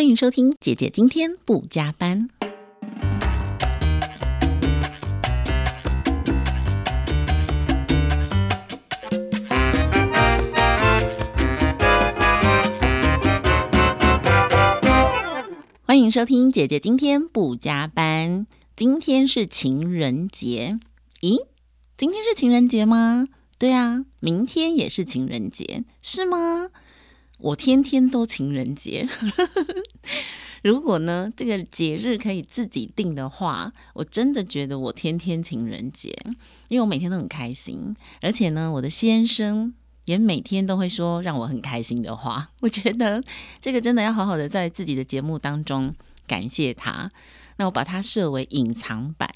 [0.00, 2.30] 欢迎收听姐姐今天不加班。
[15.84, 18.46] 欢迎收听姐姐今天不加班。
[18.74, 20.80] 今天是情人节，
[21.20, 21.44] 咦？
[21.98, 23.26] 今天是情人节吗？
[23.58, 26.70] 对啊，明天也是情人节，是吗？
[27.40, 29.08] 我天天都情人节。
[30.62, 36.14] 如果呢，这个节日可以自己定的话，我真的觉得我天天情人节，
[36.68, 39.72] 因为我每天都很开心，而且呢，我的先生
[40.04, 42.50] 也每天都会说让我很开心的话。
[42.60, 43.24] 我觉得
[43.58, 45.94] 这个真的要好好的在自己的节目当中
[46.26, 47.10] 感谢他。
[47.56, 49.30] 那我把它设为隐藏版。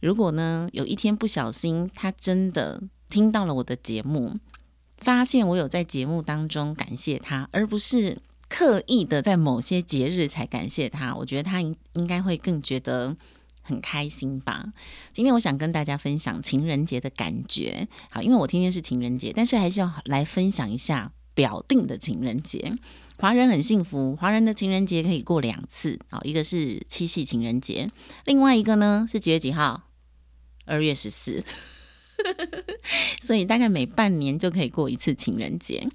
[0.00, 4.36] 如果呢，有一天不小心他真的听到了我的节目，
[5.00, 8.18] 发现我有在节目当中感谢他，而不是
[8.48, 13.16] 刻意的在某些节日才感谢他，我觉得他应应该会更觉得
[13.62, 14.72] 很开心吧。
[15.12, 17.88] 今天我想跟大家分享情人节的感觉。
[18.10, 22.72] 好，因为我天天是情人节，但是还是要来分享一下表定的情人节。
[23.16, 27.88] 华人很幸福，华人的情人节可以过两次啊，一个是七夕情人节，
[28.24, 29.82] 另外一个呢是几月几号？
[30.66, 31.44] 二月十四，
[33.20, 35.88] 所以大概每半年就可以过一次情人节。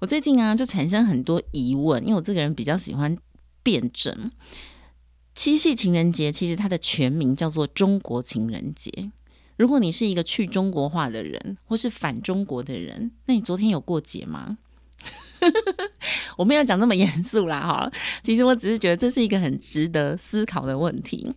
[0.00, 3.16] 我最近啊就产生很多疑问，因为我这个人比较喜欢
[3.62, 4.30] 辩证。
[5.34, 9.10] 七夕情人节其实它的全名叫做中国情人节。
[9.56, 14.58] 如果你是一个去中国化的人，或是反中国的人，那你昨天有过节吗？
[16.36, 21.32] 我没有讲那么严肃啦，哈，其实我只是觉得这是一个很值得思考的问题。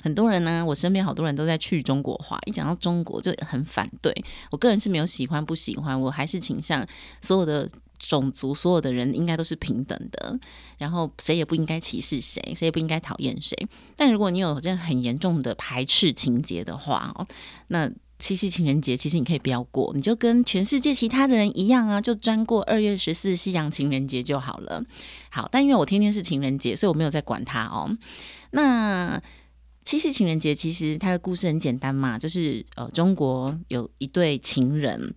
[0.00, 4.14] 很多人呢，我身边好多人都在去中国化，一讲到中国就很反对。
[4.50, 6.86] 我个人是没有喜欢不喜欢，我还是倾向
[7.20, 7.68] 所有的
[7.98, 10.38] 种族、所有的人应该都是平等的，
[10.78, 13.56] 然后谁也不应该歧视谁，谁也不应该讨厌谁。
[13.96, 17.26] 但如果你有这样很严重的排斥情节的话，哦，
[17.68, 17.90] 那。
[18.20, 24.82] 七夕情人节，其实你可以不要过，你就跟全世界其他的人一样啊，就专过二月十四西洋情人节就好了。
[25.30, 27.88] 好，但因为我天天是情人节，所以我没有在管它哦。
[28.50, 29.22] 那
[29.88, 35.14] 七夕情人节其实它的故事很简单嘛，就是呃，中国有一对情人。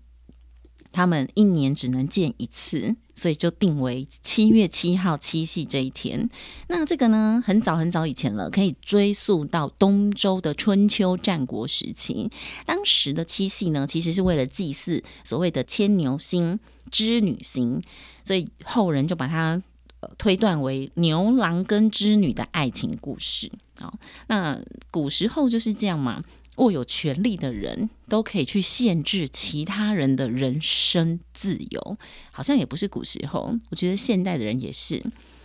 [0.93, 6.29] 他们一年只能见一次，所以就定为七月七号七夕这一天。
[6.69, 12.29] 那这个呢，很早很早以前了，可以追溯到东周的春秋战国时期。
[12.65, 16.57] 当时的七夕呢，其实是为了祭祀所谓的牵牛星、
[16.89, 17.81] 织女星，
[18.23, 19.61] 所以后人就把它
[20.17, 23.51] 推断为牛郎跟织女的爱情故事。
[24.27, 24.59] 那
[24.89, 26.23] 古时候就是这样嘛。
[26.57, 31.97] 握有权力的人都可以去限制其他人的人身自由，
[32.29, 33.57] 好像也不是古时候。
[33.69, 35.01] 我觉得现代的人也是，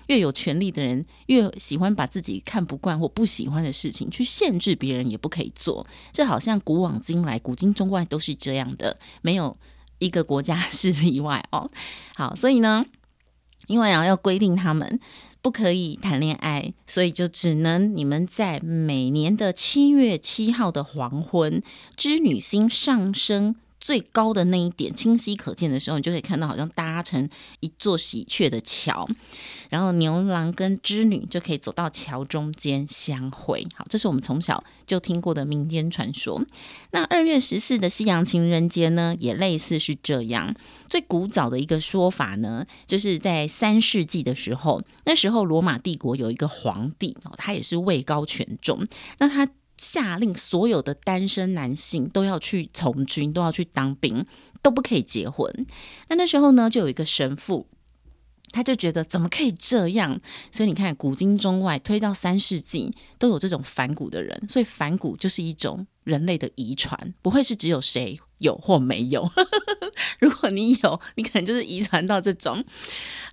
[0.09, 5.87] 越有权力的人越喜欢把自己看不惯或不喜欢的事情去限制别人，也不可以做。
[6.13, 9.57] 这好像古往今来、古今中外都是这样的，没有
[10.01, 11.71] 一个国家 是例外哦。
[12.17, 12.85] 好，所以呢，
[13.69, 15.01] 因为啊要规定他们。
[15.47, 21.63] 不可以谈恋爱，所以就只能你们在每年的七月七号的黄昏，
[21.97, 23.55] 织女星上升。
[23.87, 27.31] 最高的那一点清晰可见的时候，你就可以看到好像搭成
[27.61, 29.09] 一座喜鹊的桥，
[29.69, 33.65] 然后牛郎跟织女就可以走到桥中间相会。
[33.77, 36.43] 好，这是我们从小就听过的民间传说。
[36.91, 40.53] 那二月十四的西洋情人节呢，也类似是这样。
[40.89, 48.85] 最古早的一个说法呢，就是在三世纪的时候，那时候罗马帝国有一个皇帝哦，他也是位高权重，
[49.19, 49.49] 那他。
[49.77, 54.25] 下令所有的单身男性都要去从军，都要去当兵，
[54.63, 55.67] 都不可以结婚。
[56.09, 57.67] 那那时候呢，就有一个神父，
[58.53, 60.19] 他就觉得怎么可以这样？
[60.51, 64.47] 所以你看，古今中外推到三世纪，都有这种反骨的人。
[64.49, 69.29] 所以反骨就是一种人类的遗传，不会是只有谁有或没有。
[70.21, 72.65] 如果你有，你可能就是遗传到这种。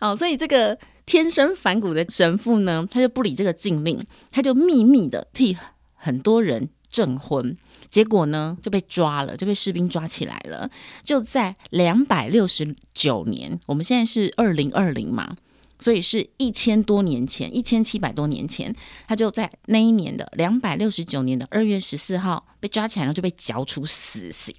[0.02, 5.58] 哦，所以这个天生反骨的神父呢，他就不理这个禁令，他就秘密的替。
[6.04, 7.58] 很多人证婚，
[7.90, 10.70] 结果呢就被抓了，就被士兵抓起来了。
[11.02, 15.38] 就在两百六十九年，我们现在是二零二零嘛，
[15.80, 18.76] 所以是一千多年前，一千七百多年前，
[19.08, 24.54] 他就在那一年的两百六十九年的二月十四号被抓起来，然后就被绞处死刑。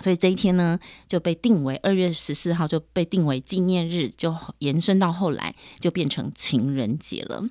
[0.00, 7.44] 所以这一天呢，就被定为二月十四号，就被定为纪念日，就延伸到后来就变成情人节了。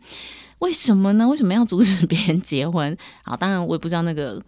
[0.59, 1.27] 为什么呢？
[1.27, 2.97] 为什么要阻止别人结婚？
[3.23, 4.43] 好，当然我也不知道那个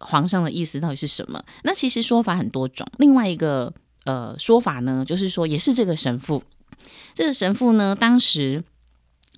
[0.00, 1.42] 皇上的意思到底是什么。
[1.62, 2.86] 那其实说法很多种。
[2.98, 3.72] 另外一个
[4.04, 6.42] 呃说法呢，就是说也是这个神父，
[7.14, 8.64] 这个神父呢，当时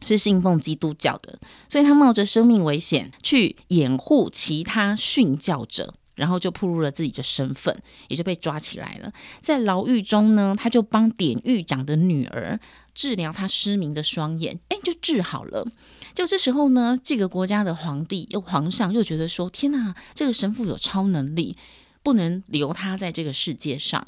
[0.01, 7.75] 是信奉基督教的，所以他冒着生命危险去掩护其他殉教者，然后就暴露了自己的身份，
[8.09, 9.11] 也就被抓起来了。
[9.41, 12.59] 在牢狱中呢，他就帮典狱长的女儿
[12.93, 15.65] 治疗他失明的双眼，哎，就治好了。
[16.13, 21.57] 就这时候呢，这个国家的皇帝又皇上又觉得说：天哪，这个神父有超能力，
[22.03, 24.05] 不能留他在这个世界上。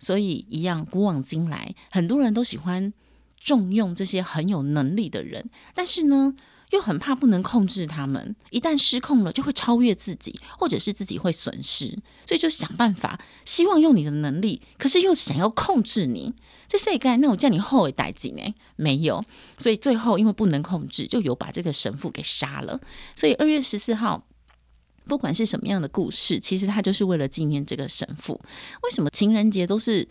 [0.00, 2.92] 所以一样，古往今来，很多人都喜欢。
[3.44, 6.34] 重用这些很有能力的人，但是呢，
[6.70, 8.36] 又很怕不能控制他们。
[8.50, 11.98] 一旦失控了，就会超越自己，或者是自己会损失。
[12.26, 16.34] 所以就想办法，希望用你的能力，可是又想要控制你。
[16.68, 17.20] 这谁干？
[17.20, 18.54] 那我叫你后悔殆尽呢？
[18.76, 19.24] 没有。
[19.58, 22.80] 所以最后因为不能控制，就有把这个神父给杀了。
[23.16, 24.24] 所以二月十四号，
[25.06, 28.40] 不管是什么样的故事，其实他就是为了纪念这个神父。
[28.84, 30.06] 为什么情人节都是？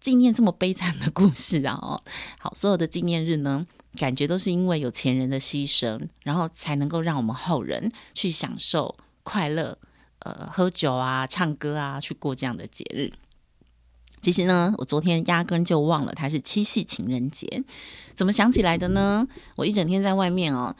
[0.00, 1.78] 纪念这么悲惨的故事啊！
[1.80, 2.00] 哦，
[2.38, 3.66] 好，所有的纪念日呢，
[3.96, 9.78] 感觉都是因为有钱人的牺牲，然后才能够让我们后人去享受快乐，
[10.20, 13.12] 呃，喝酒啊，唱歌啊，去过这样的节日。
[14.22, 17.64] 其实呢，我昨天压根就忘了它是七夕情人节，
[18.14, 19.26] 怎么想起来的呢？
[19.56, 20.74] 我一整天在外面哦，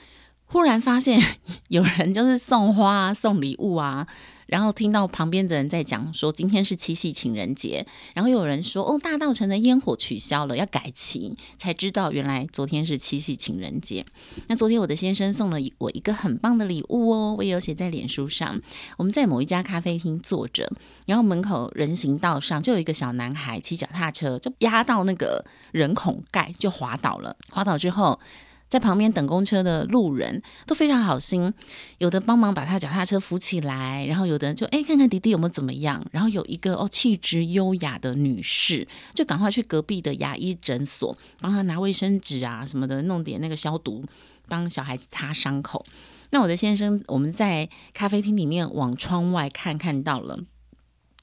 [0.47, 1.21] 忽然发现
[1.69, 4.07] 有人就是送花、送礼物啊。
[4.47, 14.05] 然后听到旁边的人在讲说今天是七夕情人节，然后有人说哦大道城的烟火取消了要改期，才知道原来昨天是七夕情人节。
[14.49, 18.61] 那昨天我的先生送了我一个很棒的礼物哦，我也有写在脸书上。
[18.97, 20.71] 我们在某一家咖啡厅坐着，
[21.07, 28.21] 然后门口人行道上就有一个小男孩骑脚踏车，就压到那个人孔盖就滑倒了，滑倒之后。
[28.69, 31.53] 在旁边等公车的路人都非常好心，
[31.99, 44.05] 有的帮忙把他脚踏车扶起来，然后有的人就哎看看弟弟有没有怎么样，然后有一个哦气质优雅的女士就赶快去隔壁的牙医诊所帮他拿卫生纸啊什么的，弄点那个消毒，
[44.49, 45.87] 帮小孩子擦伤口。
[46.31, 50.41] 那我的先生我们在咖啡厅里面往窗外看看到了，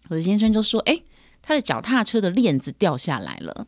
[0.07, 1.01] 我的先生就说：“哎，
[1.41, 3.67] 他的脚踏车的链子掉下来了。”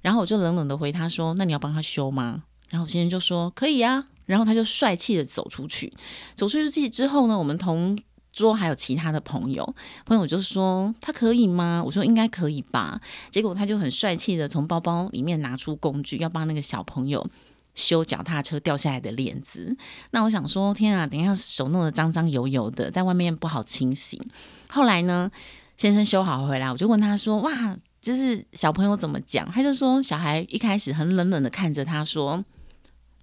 [0.00, 5.92] 然后我就冷冷的回他说：“那你要帮他修吗？”然后我先生就说可以呀，然后他就帅气的走出去。
[6.34, 7.98] 走出去之后呢，我们同
[8.32, 9.74] 桌还有其他的朋友，
[10.06, 11.82] 朋友就说他可以吗？
[11.84, 13.00] 我说应该可以吧。
[13.30, 17.28] 结果他就很帅气的从包包里面拿出工具，要帮那个小朋友
[17.74, 19.76] 修脚踏车掉下来的链子。
[20.12, 24.22] 那我想说，天啊，等一下手弄得脏脏油油的，在外面不好清洗。
[24.68, 25.28] 后来呢，
[25.76, 29.50] 先生修好回来，我就问他说，哇，就是小朋友怎么讲？
[29.50, 32.44] 他就说，小孩一开始很冷冷的看着他说。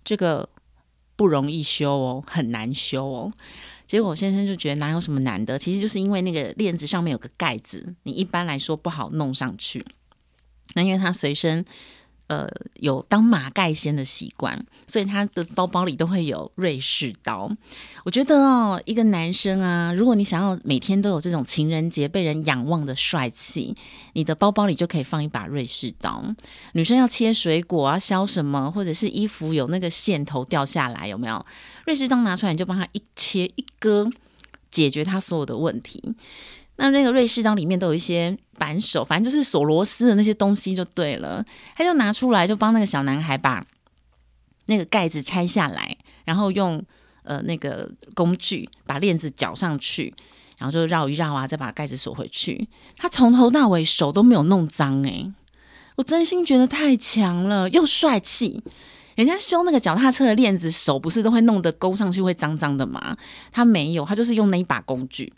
[0.07, 0.48] 这个
[1.18, 3.33] 不容易修哦，很难修哦。
[3.86, 9.86] 结果我先生就觉得哪有什么难的，其实就是因为那个链子上面有个盖子，你一般来说不好弄上去。
[10.75, 11.65] 那因为他随身。
[12.27, 17.50] 呃，有当马盖先的习惯，所以他的包包里都会有瑞士刀。
[18.03, 23.75] 我觉得哦，一个男生啊，如果你想要每天都有这种情人节被人仰望的帅气，
[24.12, 26.21] 你的包包里就可以放一把瑞士刀。
[26.74, 31.45] 女生要切水果啊，削什么，或者是衣服有那个线头掉下来，有没有？
[31.85, 34.12] 瑞士刀拿出来，你就帮他一切一割，
[34.69, 36.01] 解决他所有的问题。
[36.77, 41.44] 那那个瑞士刀里面都有一些扳手，反正就是锁螺丝的那些东西就对了。
[41.75, 43.65] 他就拿出来，就帮那个小男孩把
[44.68, 46.83] 那个盖子拆下来，然后用
[47.24, 50.13] 呃那个工具把链子绞上去，
[50.60, 52.67] 然后就绕一绕啊，再把盖子锁回去。
[52.96, 55.31] 他从头到尾手都没有弄脏诶，
[55.96, 58.63] 我真心觉得太强了，又帅气。
[59.15, 63.17] 人家修那个脚踏车的链子，手不是都会弄得勾上去会脏脏的吗？
[63.51, 65.34] 他没有，他就是用那一把工具。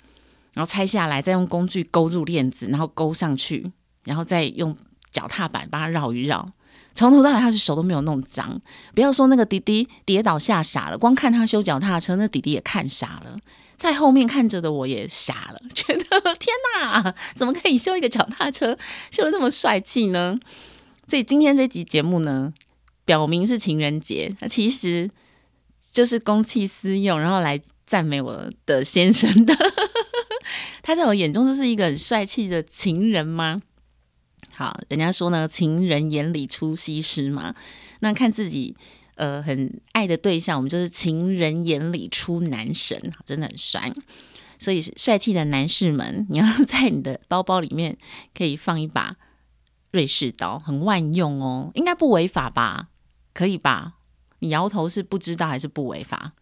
[0.53, 3.71] 然后拆下来，再用工具勾住链子，然后勾上去，
[4.05, 4.75] 然后再用
[5.11, 6.51] 脚踏板把它绕一绕，
[6.93, 8.59] 从头到尾他的手都没有弄脏。
[8.93, 13.37] 不要说那个弟弟跌倒吓傻了，光看他修脚踏车，那弟弟也看傻了，
[13.75, 18.77] 在后面看着的我也傻了， 觉得天哪，怎么可以修一个脚踏车
[19.11, 20.39] 修的这么帅气呢？
[21.07, 22.53] 所以今天这集节目呢，
[23.05, 25.09] 表明是情人节，那其实
[25.91, 29.55] 就是公器私用，然后来赞美我的先生的。
[30.89, 33.61] 他在我眼中就是一个很帅气的情人吗？
[34.49, 37.53] 好，人家说呢，情人眼里出西施嘛。
[37.99, 38.75] 那看自己
[39.13, 43.93] 呃很爱的对象，我们就是情人眼里出男神，真的很帅。
[44.57, 47.95] 所以帅气的男士们，你要在你的包包里面
[48.33, 49.17] 可以放一把
[49.91, 52.87] 瑞士刀，很万用哦，应该不违法吧？
[53.35, 53.93] 可以吧？
[54.39, 56.33] 你摇头是不知道还是不违法？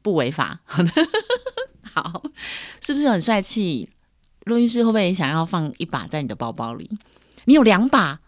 [0.00, 0.60] 不违法。
[1.92, 2.22] 好，
[2.80, 3.90] 是不是很帅气？
[4.46, 6.88] 录音师会不会想要放一把在你的包包里？
[7.46, 8.20] 你有两把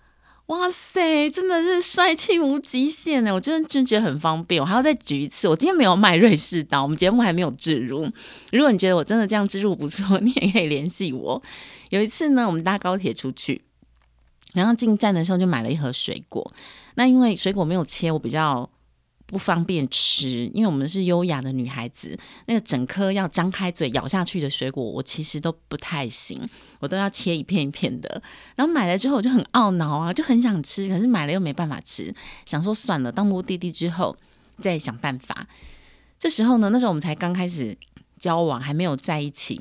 [0.46, 3.32] 哇塞，真的是帅气无极限呢！
[3.32, 4.60] 我真的真觉得很方便。
[4.60, 8.10] 我还要再举一次，我今天没有卖瑞士刀，我们节目还没有置入。
[8.50, 11.40] 如果你觉得我真的这样置入不错， 你也可以联系我。
[11.90, 13.62] 有一次呢，我们搭高铁出去，
[14.54, 16.52] 然后进站的时候就买了一盒水果。
[16.96, 18.68] 那因为水果没有切，我比较。
[19.28, 26.40] 不方便吃，因为我们是优雅的女孩子，那个整颗要张开嘴咬下去的水果，我其实都不太行，
[26.80, 28.22] 我都要切一片一片的。
[28.56, 32.14] 然后买了之后我就很懊恼啊，就很想吃，可是买了又没办法吃，
[32.46, 34.16] 想说算了，到目的地之后
[34.58, 35.46] 再想办法。
[36.18, 37.76] 这时候呢，那时候我们才刚开始
[38.18, 39.60] 交往，还没有在一起，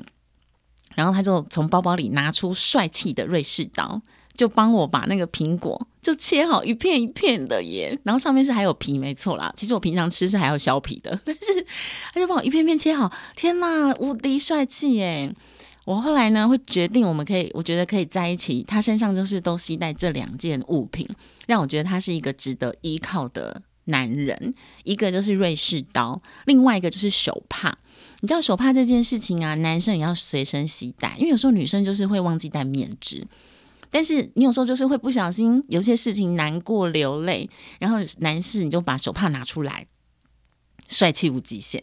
[0.94, 4.00] 然后他就从包包里拿出帅气的瑞士刀。
[4.38, 9.52] 就帮我把那个苹果就切好一片一片的耶，然后上面是还有皮，没错啦。
[9.56, 11.66] 其实我平常吃是还有削皮的， 但是
[12.14, 13.12] 他就帮我一片片切好。
[13.34, 15.34] 天呐，无敌帅气耶！
[15.84, 18.62] 我后来呢会决定，我们可以，我觉得可以在一起。
[18.62, 21.08] 他身上就是都携带这两件物品，
[21.48, 24.54] 让我觉得他是一个值得依靠的男人。
[24.84, 27.76] 一个就是瑞士刀，另外一个就是手帕。
[28.20, 33.26] 你知道手帕这件事情啊，男生也要随身携带，因为有时候女生就是会忘记带面纸。
[33.90, 39.86] 但是你有时候就是会不小心有些事情难过流泪，然后男士你就把手帕拿出来，
[40.88, 41.80] 帅气无极限；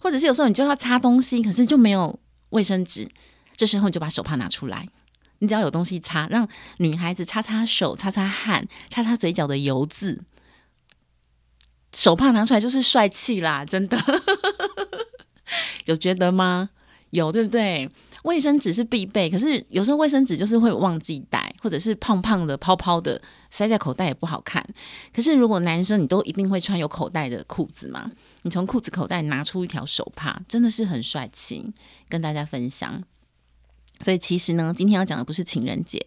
[0.00, 2.18] 或者是有时候你就要擦东西，可是就没有
[2.50, 3.08] 卫生纸，
[3.56, 4.88] 这时候你就把手帕拿出来，
[5.38, 10.22] 你只要有东西擦，让女孩子擦擦手、擦擦汗、擦擦嘴角的油渍，
[11.92, 13.64] 手帕拿出来就是帅气啦！
[13.64, 13.96] 真的，
[15.86, 16.70] 有觉得吗？
[17.10, 17.88] 有对不对？
[18.24, 24.62] 卫生纸是必备，可是有时候卫生纸就是会忘记带，或者是胖胖的、泡泡的，塞在口袋也不好看。
[25.14, 28.10] 可是如果男生你都一定会穿有口袋的裤子嘛，
[28.42, 31.72] 你从裤子口袋拿出一条手帕，真的是很帅气，
[32.10, 33.02] 跟大家分享。
[34.02, 35.98] 所以其实呢，今天要讲的不是情人节，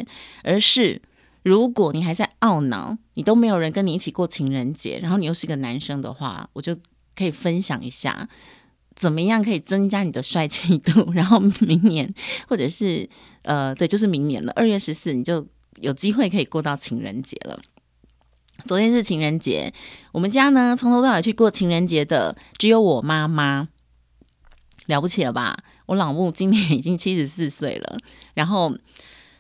[0.43, 1.01] 而是
[1.41, 6.77] 如果你还在懊恼，你都没有人跟你一起过情人节，然后你又是个男生的话，我就
[7.15, 8.29] 可以分享一下。
[8.98, 11.12] 怎么样可以增加你的帅气度？
[11.13, 12.12] 然后明年
[12.48, 13.08] 或者是
[13.44, 15.46] 呃，对，就是明年了，二月十四你就
[15.80, 17.60] 有机会可以过到情人节了。
[18.66, 19.72] 昨天是情人节，
[20.12, 23.68] 我们家呢从头到尾去过情人节的只有我妈妈，
[24.88, 25.60] 了不起了吧？
[25.86, 27.98] 我老木今年已经七十四岁了，
[28.34, 28.75] 然后。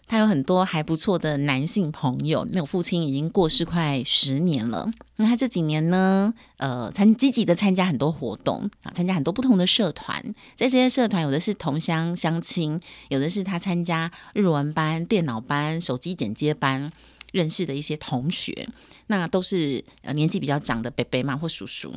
[0.07, 4.89] 他有很多还不错的男性朋友，那我父亲已经过世快十年了。
[5.17, 10.23] 那他这几年呢，呃，参积极的参加很多活动啊，参加很多不同的社团。
[10.55, 16.91] 在这些社团，有的是同乡相亲，有的是他参加日文班、电脑班、手机剪接班
[17.33, 18.67] 认识的一些同学，
[19.07, 21.93] 那都是呃年纪比较长的伯伯嘛或叔叔。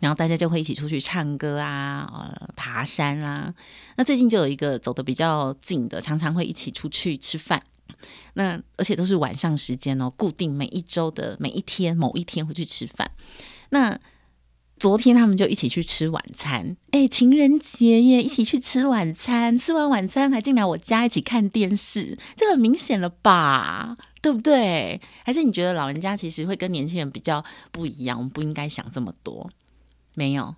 [0.00, 3.54] 然后大家就会一起出去唱歌啊，呃，爬山啊。
[3.96, 7.62] 那最近就有一个走的比较近的，常常会一起出去吃饭。
[8.34, 13.10] 那而且都是晚上时间哦，固定每一周的每一天某一天会去吃饭。
[13.70, 13.98] 那
[14.76, 19.56] 昨天他们就一起去吃晚餐，哎，情人节耶，一起去吃晚餐。
[19.56, 23.96] 吃完晚餐还进来我家一起看电视，这很明显了吧？
[24.20, 25.00] 对不对？
[25.24, 28.18] 还是你觉得老人家其实会跟年轻人比较不一样？
[28.18, 29.48] 我们不应该想这么多。
[30.16, 30.56] 没有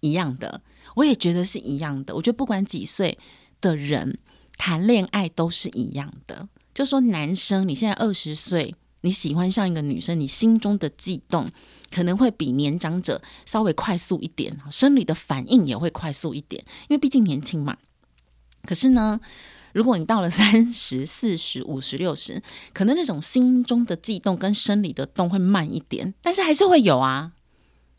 [0.00, 0.60] 一样的，
[0.96, 2.16] 我也觉得是一样的。
[2.16, 3.16] 我觉得不管几岁
[3.60, 4.18] 的人
[4.56, 6.48] 谈恋爱都是一样的。
[6.74, 11.50] 就说男生，你现在二十岁，你喜欢上一个女生，你心中的悸动
[11.90, 17.76] 可能会比年长者稍微快速一点，生理的反应也会快速一点，因为毕竟年轻嘛。
[18.62, 19.18] 可是呢，
[19.72, 22.40] 如果你到了三十四十五十六十，
[22.72, 27.32] 可能那种心中的悸动跟生理的动会慢一点，但是还是会有啊，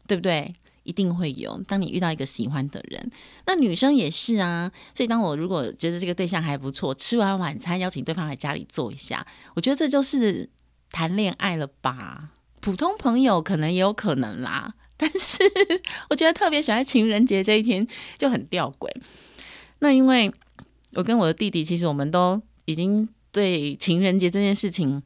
[0.08, 0.56] 对不对？
[0.90, 1.62] 一定会有。
[1.68, 3.12] 当你遇到一个喜欢的人，
[3.46, 4.72] 那女生也是啊。
[4.94, 10.50] 所以，当我如果觉得这个对象还不错，吃完晚餐邀请对方来家里坐一下，我觉得这就是
[10.92, 12.32] 谈恋爱了吧？
[12.60, 15.44] 普通朋友可能也有可能啦， 但是
[16.10, 18.90] 我觉得特别喜欢情人节这一天就很吊诡。
[19.80, 20.32] 那因为
[20.94, 25.04] 我跟我的弟弟，其实我们都已经对情人节这件事情。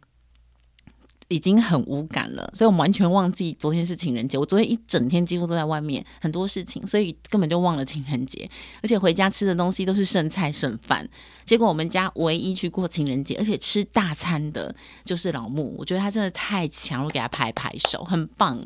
[1.27, 4.37] 已经很无感了，所以我们完全忘记昨天是情人节。
[4.37, 8.49] 我昨天一整天几乎都在外面，很多事情，所以根本就忘了情人节。
[8.81, 11.07] 而且回家吃的东西都是剩菜剩饭。
[11.45, 15.75] 结果我们家唯一去过情人节，而且吃大餐的，就是老木。
[15.77, 18.63] 我觉得他真的太强，我给他拍拍手，很棒。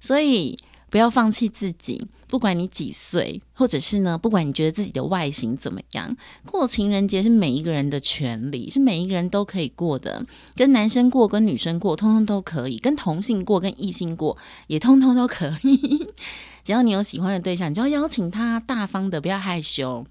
[0.00, 0.58] 所以。
[0.90, 10.26] 不要放弃自己，不管你几岁，或者是呢，不管你觉得自己的外形怎么样，过情人节是每一个人的权利，是每一个人都可以过的。
[10.56, 16.08] 跟男生过，跟女生过，通通都可以；跟同性过，跟异性过，也通通都可以。
[16.62, 20.04] 只要你有喜欢的对象，你就要邀请他，大方的，不要害羞。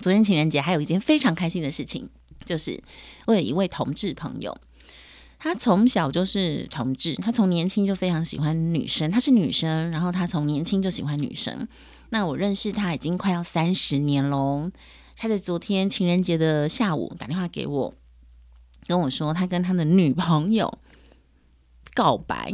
[0.00, 2.08] 昨天情人节还有一件非常开心的事情，
[2.44, 2.82] 就是
[3.26, 4.56] 我有一位同志朋友。
[5.44, 11.66] 他从小就是同志，他从年轻就非常喜欢女生，他是女生，然后他从年轻就喜欢女生。
[12.10, 14.70] 那我认识他已经快要三十年喽。
[15.16, 17.92] 他在昨天情人节的下午打电话给我，
[18.86, 20.78] 跟我说他跟他的女朋友
[21.92, 22.52] 告白，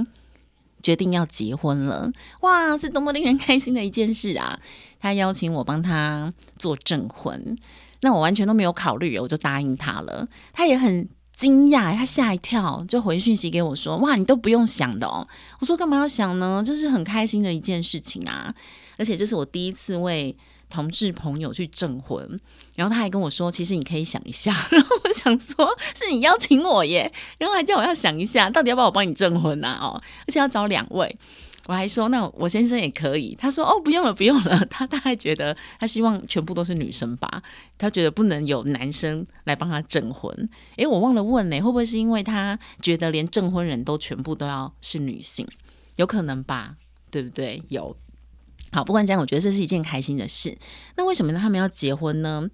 [0.83, 2.11] 决定要结婚了。
[2.40, 4.59] 哇，是多么令人开心的一件事啊！
[4.99, 7.59] 他邀请我帮他做证婚，
[8.00, 10.26] 那我完全都没有考虑，我就答应他了。
[10.54, 11.07] 他也很
[11.38, 15.26] 惊讶，他吓一跳，就回讯息给我说：“哇，你都不用想的哦。”
[15.61, 16.62] 我说：“干嘛要想呢？
[16.66, 18.52] 这是很开心的一件事情啊！
[18.99, 20.37] 而且这是我第一次为。”
[20.71, 22.38] 同志朋友去证婚，
[22.76, 24.54] 然后他还跟我说：“其实你可以想一下。
[24.71, 25.66] ”然后我想说
[25.97, 29.78] ：“是你邀请我耶，然后还叫我要想一下，到底要不要我帮你证婚呐？
[29.80, 31.18] 哦，而且要找两位。”
[31.69, 37.43] 我还说：“那我先生也可以。”他说：“哦，不用了，不用了。”他大概觉得他希望全部都是女生吧，
[37.77, 40.49] 他觉得不能有男生来帮他证婚。
[40.77, 45.47] 诶，我忘了问呢，会不会是因为他觉得连证婚人都全部都要是女性？
[45.97, 46.77] 有可能吧，
[47.11, 47.63] 对不对？
[47.69, 47.95] 有。
[48.73, 50.57] 好，不管怎样，我觉得这是一件开心的事。
[50.97, 51.35] 那为什么？
[51.35, 52.49] 他们要结婚呢？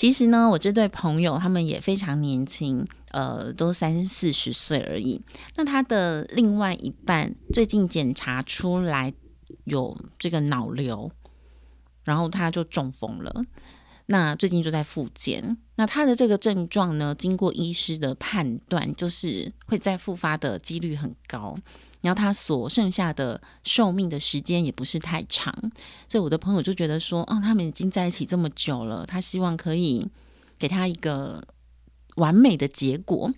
[0.00, 5.20] 其实呢，我这对朋友他们也非常年轻，呃，都三四十岁而已。
[5.56, 9.12] 那他的另外一半最近检查出来
[9.64, 11.12] 有这个脑瘤，
[12.02, 13.44] 然后他就中风了。
[14.06, 15.58] 那最近就在复健。
[15.74, 21.54] 那他的这个症状呢，经过医师的判断，就是会再复发的几率很高。
[22.02, 25.54] 然后他所剩下的寿命的时间也不是太长，
[26.08, 30.08] 所以我的朋友就觉得说，哦，他们已经在一起这么久了，他希望可以
[30.58, 31.42] 给他一个
[32.16, 33.30] 完美的结果，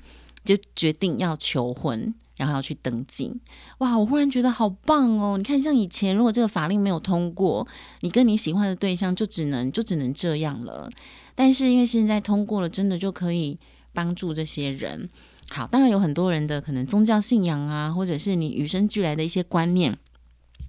[0.45, 3.41] 就决定要求婚，然后要去登记。
[3.79, 5.37] 哇，我忽然觉得好棒哦！
[5.37, 7.67] 你看，像以前如果这个法令没有通过，
[8.01, 10.91] 你跟你喜欢的对象就只能就只能这样了。
[11.35, 13.59] 但是因为现在通过了，真的就可以
[13.93, 15.09] 帮助这些人。
[15.53, 19.95] 好，当然有很多人的可能宗教信仰啊，或者是你与生俱来的一些观念，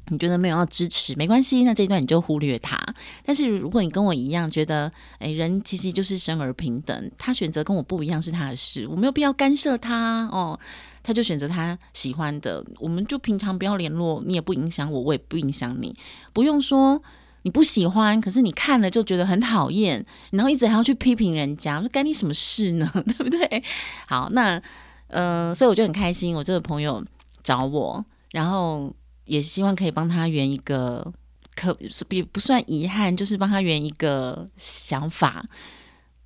[0.10, 2.78] 你觉得没有要支持，没关系，那这一段你就忽略他。
[3.26, 10.60] 但是如果你跟我一样觉得，诶，人其实就是生而平等，他选择跟我不一样是他的事，我没有必要干涉他哦。
[11.02, 15.96] 他就选择他喜欢的，我们就平常不要联络，你也不影响我，我也不影响你，
[16.34, 17.02] 不用说。
[17.44, 22.90] 你不喜欢，可是你看了就觉得很讨厌，然后一直还要去批评人家，说干你什么事呢？
[23.06, 23.64] 对不对？
[24.08, 24.62] 好，那
[25.08, 27.04] 呃，所以我就很开心，我这个朋友
[27.44, 28.94] 找我，然后
[29.26, 31.14] 也希望可以帮他圆一个，
[31.56, 31.78] 可
[32.08, 35.46] 比不算遗憾，就是帮他圆一个想法。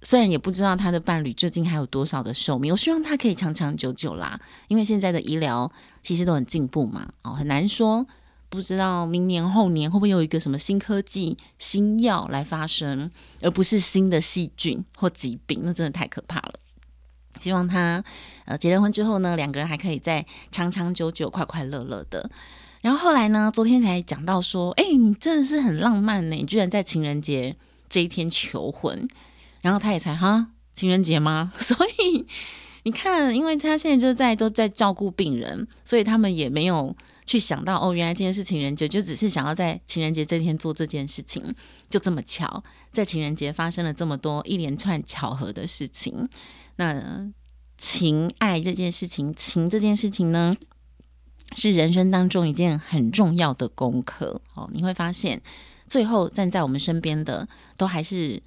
[0.04, 5.70] 虽然也不知道他的伴侣究竟还有多少的寿命，我希望他可以长长久久啦，因为现在的医疗
[6.04, 8.06] 其实都很进步嘛，哦，很难说。
[8.50, 16.54] 不知道明年后年会不会有一个什么新科技、新药来发生，而不是新的细菌或疾病，那真的太可怕了。
[17.42, 18.04] 希望他
[18.46, 22.32] 呃结了婚之后呢，两个人还可以再长长久久、快快乐乐的。
[22.82, 27.58] 然后后来呢，昨天才讲到说，哎，你真的是很浪漫呢，你居然在情人节
[27.90, 29.10] 这一天求婚。
[29.62, 31.52] 然后他也才哈情人节吗？
[31.60, 32.26] 所以
[32.84, 36.96] 你看，因为他现在就在都在照顾病人，所以他们也没有。
[37.28, 41.54] 去想到哦，原来今天是情人节，就只是想要在情人节这天做这件事情，
[41.90, 46.28] 就这么巧，在情人节发生了这么多一连串巧合的事情。
[46.78, 47.30] 那
[47.78, 50.56] 情爱这件事情，情这件事情呢，
[51.56, 54.68] 是人生当中一件很重要的功课哦。
[54.72, 55.42] 你会发现，
[55.88, 58.42] 最后站在我们身边的，都还是。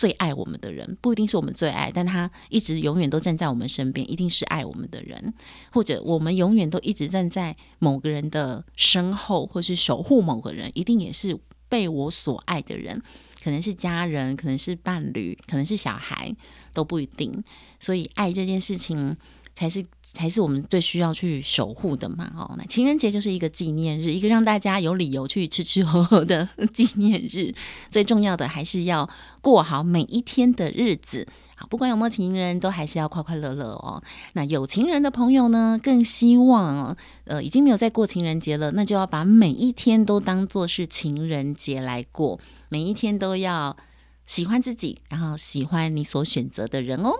[0.00, 5.34] 最爱我们的人不一定是我们最爱，但他一直永远都站在我们身边，一定是爱我们的人，
[5.70, 13.02] 或者我们永远都一直站在某个人的身后，或是守护某个人，一定也是被我所爱的人，
[13.44, 16.34] 可能是家人，可能是伴侣，可能是小孩，
[16.72, 17.44] 都不一定。
[17.78, 19.14] 所以爱这件事情。
[19.54, 22.32] 才是才是我们最需要去守护的嘛！
[22.36, 27.54] 哦，那情人节就是一个纪念日，一个让大家有理由去吃吃喝喝的 纪念日。
[27.90, 29.08] 最重要的还是要
[29.42, 31.26] 过好每一天的日子。
[31.56, 34.02] 好，不管有没有情人，都还是要快快乐乐哦。
[34.32, 43.76] 那有情人的朋友呢，更希望呃，已经没有在过情人节了，那就要把每一天都当做是情人节来过，每一天都要
[44.24, 47.12] 喜欢自己，然后喜欢你所选择的人哦。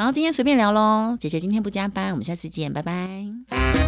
[0.00, 3.87] 好，今天随便聊喽，姐姐今天不加班，我们下次见，拜拜。